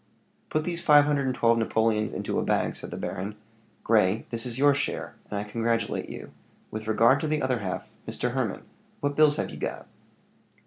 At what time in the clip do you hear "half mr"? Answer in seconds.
7.59-8.31